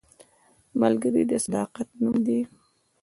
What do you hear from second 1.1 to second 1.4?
د